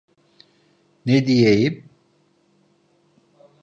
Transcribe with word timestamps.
Ne 1.05 1.27
diyeyim? 1.27 1.89